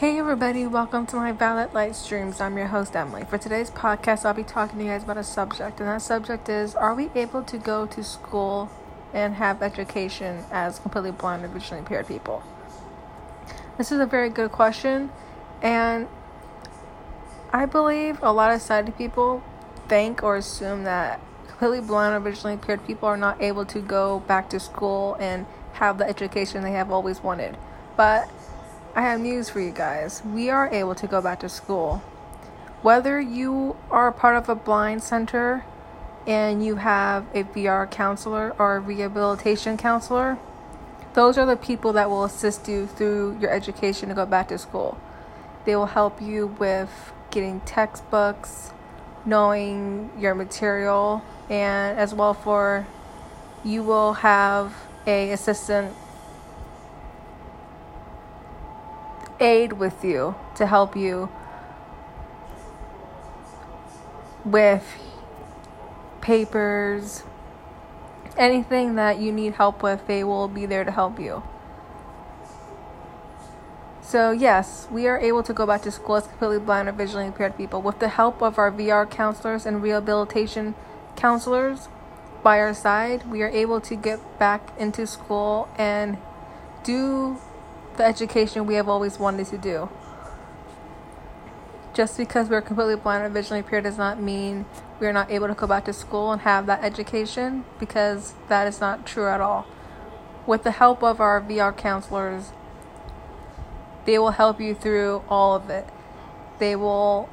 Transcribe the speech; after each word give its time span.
Hey 0.00 0.18
everybody, 0.18 0.66
welcome 0.66 1.06
to 1.06 1.16
my 1.16 1.32
Violet 1.32 1.72
Light 1.72 1.96
Streams. 1.96 2.38
I'm 2.38 2.58
your 2.58 2.66
host 2.66 2.94
Emily. 2.94 3.24
For 3.24 3.38
today's 3.38 3.70
podcast, 3.70 4.26
I'll 4.26 4.34
be 4.34 4.44
talking 4.44 4.78
to 4.78 4.84
you 4.84 4.90
guys 4.90 5.04
about 5.04 5.16
a 5.16 5.24
subject, 5.24 5.80
and 5.80 5.88
that 5.88 6.02
subject 6.02 6.50
is 6.50 6.74
Are 6.74 6.94
we 6.94 7.08
able 7.14 7.42
to 7.44 7.56
go 7.56 7.86
to 7.86 8.04
school 8.04 8.70
and 9.14 9.36
have 9.36 9.62
education 9.62 10.44
as 10.52 10.78
completely 10.78 11.12
blind 11.12 11.46
or 11.46 11.48
visually 11.48 11.78
impaired 11.78 12.06
people? 12.06 12.42
This 13.78 13.90
is 13.90 13.98
a 13.98 14.04
very 14.04 14.28
good 14.28 14.52
question, 14.52 15.08
and 15.62 16.08
I 17.50 17.64
believe 17.64 18.22
a 18.22 18.32
lot 18.32 18.52
of 18.52 18.60
sighted 18.60 18.98
people 18.98 19.42
think 19.88 20.22
or 20.22 20.36
assume 20.36 20.84
that 20.84 21.22
completely 21.48 21.80
blind 21.80 22.14
or 22.14 22.20
visually 22.20 22.52
impaired 22.52 22.86
people 22.86 23.08
are 23.08 23.16
not 23.16 23.40
able 23.40 23.64
to 23.64 23.80
go 23.80 24.20
back 24.20 24.50
to 24.50 24.60
school 24.60 25.16
and 25.18 25.46
have 25.72 25.96
the 25.96 26.06
education 26.06 26.62
they 26.62 26.72
have 26.72 26.90
always 26.90 27.22
wanted. 27.22 27.56
But 27.96 28.30
I 28.96 29.02
have 29.02 29.20
news 29.20 29.50
for 29.50 29.60
you 29.60 29.72
guys. 29.72 30.22
We 30.24 30.48
are 30.48 30.70
able 30.72 30.94
to 30.94 31.06
go 31.06 31.20
back 31.20 31.40
to 31.40 31.50
school. 31.50 31.98
Whether 32.80 33.20
you 33.20 33.76
are 33.90 34.10
part 34.10 34.36
of 34.36 34.48
a 34.48 34.54
blind 34.54 35.02
center 35.02 35.66
and 36.26 36.64
you 36.64 36.76
have 36.76 37.26
a 37.34 37.44
VR 37.44 37.90
counselor 37.90 38.54
or 38.58 38.76
a 38.76 38.80
rehabilitation 38.80 39.76
counselor, 39.76 40.38
those 41.12 41.36
are 41.36 41.44
the 41.44 41.56
people 41.56 41.92
that 41.92 42.08
will 42.08 42.24
assist 42.24 42.68
you 42.68 42.86
through 42.86 43.36
your 43.38 43.50
education 43.50 44.08
to 44.08 44.14
go 44.14 44.24
back 44.24 44.48
to 44.48 44.56
school. 44.56 44.98
They 45.66 45.76
will 45.76 45.84
help 45.84 46.22
you 46.22 46.46
with 46.58 47.12
getting 47.30 47.60
textbooks, 47.60 48.70
knowing 49.26 50.10
your 50.18 50.34
material, 50.34 51.22
and 51.50 51.98
as 51.98 52.14
well 52.14 52.32
for 52.32 52.86
you 53.62 53.82
will 53.82 54.14
have 54.14 54.74
a 55.06 55.32
assistant 55.32 55.94
aid 59.40 59.74
with 59.74 60.04
you 60.04 60.34
to 60.56 60.66
help 60.66 60.96
you 60.96 61.28
with 64.44 64.84
papers, 66.20 67.22
anything 68.36 68.94
that 68.94 69.18
you 69.18 69.32
need 69.32 69.54
help 69.54 69.82
with, 69.82 70.06
they 70.06 70.22
will 70.24 70.48
be 70.48 70.66
there 70.66 70.84
to 70.84 70.90
help 70.90 71.18
you. 71.18 71.42
So, 74.02 74.30
yes, 74.30 74.86
we 74.90 75.08
are 75.08 75.18
able 75.18 75.42
to 75.42 75.52
go 75.52 75.66
back 75.66 75.82
to 75.82 75.90
school 75.90 76.16
as 76.16 76.28
completely 76.28 76.60
blind 76.60 76.88
or 76.88 76.92
visually 76.92 77.26
impaired 77.26 77.56
people 77.56 77.82
with 77.82 77.98
the 77.98 78.08
help 78.08 78.40
of 78.40 78.56
our 78.56 78.70
VR 78.70 79.10
counselors 79.10 79.66
and 79.66 79.82
rehabilitation 79.82 80.76
counselors 81.16 81.88
by 82.44 82.60
our 82.60 82.72
side. 82.72 83.28
We 83.28 83.42
are 83.42 83.48
able 83.48 83.80
to 83.80 83.96
get 83.96 84.20
back 84.38 84.70
into 84.78 85.08
school 85.08 85.68
and 85.76 86.18
do 86.84 87.38
the 87.96 88.04
education 88.04 88.66
we 88.66 88.74
have 88.74 88.88
always 88.88 89.18
wanted 89.18 89.46
to 89.48 89.58
do. 89.58 89.88
Just 91.94 92.18
because 92.18 92.50
we're 92.50 92.60
completely 92.60 92.96
blind 92.96 93.24
or 93.24 93.28
visually 93.30 93.60
impaired 93.60 93.84
does 93.84 93.96
not 93.96 94.20
mean 94.20 94.66
we 95.00 95.06
are 95.06 95.12
not 95.12 95.30
able 95.30 95.48
to 95.48 95.54
go 95.54 95.66
back 95.66 95.84
to 95.86 95.92
school 95.92 96.30
and 96.32 96.42
have 96.42 96.66
that 96.66 96.84
education 96.84 97.64
because 97.80 98.34
that 98.48 98.66
is 98.66 98.80
not 98.80 99.06
true 99.06 99.28
at 99.28 99.40
all. 99.40 99.66
With 100.46 100.62
the 100.62 100.72
help 100.72 101.02
of 101.02 101.20
our 101.20 101.40
VR 101.40 101.76
counselors, 101.76 102.52
they 104.04 104.18
will 104.18 104.32
help 104.32 104.60
you 104.60 104.74
through 104.74 105.22
all 105.28 105.56
of 105.56 105.70
it. 105.70 105.88
They 106.58 106.76
will 106.76 107.28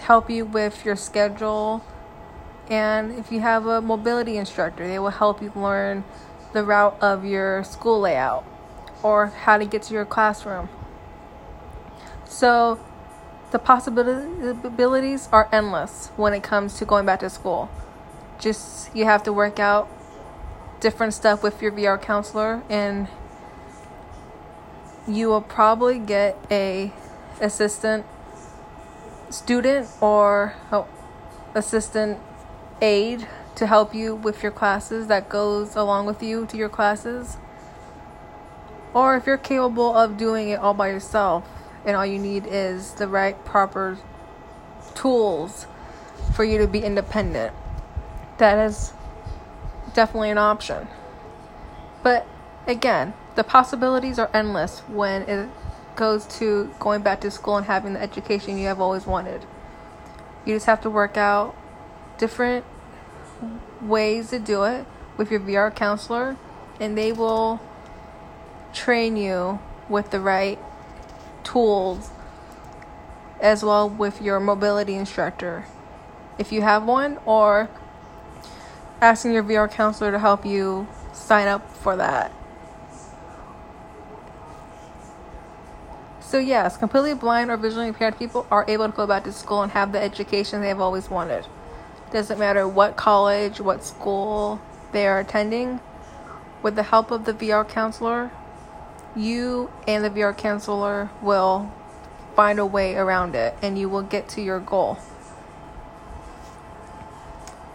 help 0.00 0.30
you 0.30 0.44
with 0.44 0.84
your 0.84 0.96
schedule. 0.96 1.84
And 2.68 3.12
if 3.12 3.30
you 3.30 3.40
have 3.40 3.66
a 3.66 3.80
mobility 3.80 4.36
instructor, 4.36 4.88
they 4.88 4.98
will 4.98 5.10
help 5.10 5.42
you 5.42 5.52
learn 5.54 6.04
the 6.52 6.64
route 6.64 6.96
of 7.00 7.24
your 7.24 7.62
school 7.62 8.00
layout 8.00 8.44
or 9.02 9.26
how 9.26 9.58
to 9.58 9.64
get 9.64 9.82
to 9.82 9.94
your 9.94 10.04
classroom. 10.04 10.68
So 12.24 12.80
the 13.50 13.58
possibilities 13.58 15.28
are 15.30 15.48
endless 15.52 16.08
when 16.16 16.32
it 16.32 16.42
comes 16.42 16.78
to 16.78 16.84
going 16.84 17.06
back 17.06 17.20
to 17.20 17.30
school. 17.30 17.70
Just 18.38 18.94
you 18.96 19.04
have 19.04 19.22
to 19.24 19.32
work 19.32 19.58
out 19.58 19.88
different 20.80 21.14
stuff 21.14 21.42
with 21.42 21.62
your 21.62 21.70
VR 21.72 22.00
counselor 22.00 22.62
and 22.68 23.08
you 25.06 25.28
will 25.28 25.42
probably 25.42 25.98
get 25.98 26.36
a 26.50 26.92
assistant 27.40 28.06
student 29.30 29.88
or 30.00 30.54
oh, 30.70 30.86
assistant 31.54 32.18
aide 32.80 33.26
to 33.54 33.66
help 33.66 33.94
you 33.94 34.14
with 34.14 34.42
your 34.42 34.52
classes 34.52 35.06
that 35.08 35.28
goes 35.28 35.76
along 35.76 36.06
with 36.06 36.22
you 36.22 36.46
to 36.46 36.56
your 36.56 36.68
classes 36.68 37.36
or 38.94 39.16
if 39.16 39.26
you're 39.26 39.38
capable 39.38 39.96
of 39.96 40.16
doing 40.16 40.48
it 40.50 40.58
all 40.58 40.74
by 40.74 40.88
yourself 40.88 41.48
and 41.84 41.96
all 41.96 42.06
you 42.06 42.18
need 42.18 42.46
is 42.46 42.92
the 42.94 43.08
right 43.08 43.42
proper 43.44 43.98
tools 44.94 45.66
for 46.34 46.44
you 46.44 46.58
to 46.58 46.66
be 46.66 46.80
independent, 46.80 47.54
that 48.38 48.58
is 48.66 48.92
definitely 49.94 50.30
an 50.30 50.38
option. 50.38 50.86
But 52.02 52.26
again, 52.66 53.14
the 53.34 53.44
possibilities 53.44 54.18
are 54.18 54.30
endless 54.34 54.80
when 54.80 55.22
it 55.22 55.48
goes 55.96 56.26
to 56.26 56.72
going 56.78 57.02
back 57.02 57.20
to 57.20 57.30
school 57.30 57.56
and 57.56 57.66
having 57.66 57.94
the 57.94 58.00
education 58.00 58.58
you 58.58 58.66
have 58.66 58.80
always 58.80 59.06
wanted. 59.06 59.44
You 60.44 60.54
just 60.54 60.66
have 60.66 60.80
to 60.82 60.90
work 60.90 61.16
out 61.16 61.54
different 62.18 62.64
ways 63.80 64.30
to 64.30 64.38
do 64.38 64.64
it 64.64 64.86
with 65.16 65.30
your 65.30 65.40
VR 65.40 65.74
counselor, 65.74 66.36
and 66.80 66.96
they 66.96 67.12
will 67.12 67.60
train 68.72 69.16
you 69.16 69.58
with 69.88 70.10
the 70.10 70.20
right 70.20 70.58
tools 71.44 72.10
as 73.40 73.64
well 73.64 73.88
with 73.88 74.22
your 74.22 74.38
mobility 74.38 74.94
instructor 74.94 75.66
if 76.38 76.52
you 76.52 76.62
have 76.62 76.84
one 76.84 77.18
or 77.26 77.68
asking 79.00 79.32
your 79.32 79.42
VR 79.42 79.70
counselor 79.70 80.12
to 80.12 80.18
help 80.18 80.46
you 80.46 80.86
sign 81.12 81.48
up 81.48 81.70
for 81.70 81.96
that. 81.96 82.32
So, 86.20 86.38
yes, 86.38 86.78
completely 86.78 87.14
blind 87.14 87.50
or 87.50 87.58
visually 87.58 87.88
impaired 87.88 88.18
people 88.18 88.46
are 88.50 88.64
able 88.66 88.86
to 88.86 88.92
go 88.92 89.06
back 89.06 89.24
to 89.24 89.32
school 89.32 89.62
and 89.62 89.72
have 89.72 89.92
the 89.92 90.00
education 90.00 90.62
they 90.62 90.68
have 90.68 90.80
always 90.80 91.10
wanted. 91.10 91.46
Doesn't 92.10 92.38
matter 92.38 92.66
what 92.66 92.96
college, 92.96 93.60
what 93.60 93.84
school 93.84 94.60
they 94.92 95.06
are 95.06 95.18
attending, 95.18 95.80
with 96.62 96.74
the 96.74 96.84
help 96.84 97.10
of 97.10 97.26
the 97.26 97.34
VR 97.34 97.68
counselor, 97.68 98.30
you 99.16 99.70
and 99.86 100.04
the 100.04 100.10
VR 100.10 100.36
counselor 100.36 101.10
will 101.20 101.70
find 102.34 102.58
a 102.58 102.66
way 102.66 102.94
around 102.94 103.34
it 103.34 103.54
and 103.62 103.78
you 103.78 103.88
will 103.88 104.02
get 104.02 104.28
to 104.30 104.40
your 104.40 104.60
goal. 104.60 104.98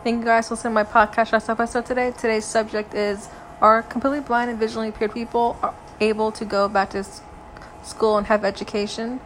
Thank 0.04 0.20
you 0.20 0.26
guys 0.26 0.48
for 0.48 0.56
listening 0.56 0.72
to 0.72 0.76
my 0.76 0.84
podcast 0.84 1.34
last 1.34 1.50
episode 1.50 1.86
today. 1.86 2.12
Today's 2.12 2.46
subject 2.46 2.94
is 2.94 3.30
Are 3.60 3.82
completely 3.82 4.22
blind 4.22 4.50
and 4.50 4.60
visually 4.60 4.88
impaired 4.88 5.14
people 5.14 5.58
able 6.00 6.32
to 6.32 6.46
go 6.46 6.70
back 6.70 6.92
to 6.92 7.04
school 7.84 8.18
and 8.18 8.28
have 8.28 8.46
education? 8.46 9.20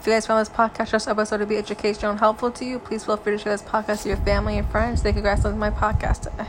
If 0.00 0.06
you 0.06 0.14
guys 0.14 0.26
found 0.26 0.40
this 0.40 0.52
podcast 0.52 0.92
last 0.92 1.06
episode 1.06 1.38
to 1.38 1.46
be 1.46 1.56
educational 1.56 2.10
and 2.10 2.20
helpful 2.20 2.50
to 2.50 2.64
you, 2.64 2.80
please 2.80 3.04
feel 3.04 3.16
free 3.16 3.34
to 3.34 3.38
share 3.38 3.52
this 3.52 3.62
podcast 3.62 4.02
to 4.02 4.08
your 4.08 4.18
family 4.18 4.58
and 4.58 4.68
friends. 4.68 5.02
Thank 5.02 5.16
you 5.16 5.22
guys 5.22 5.42
for 5.42 5.50
listening 5.50 5.70
to 5.70 5.70
my 5.70 5.92
podcast 5.92 6.22
today. 6.22 6.48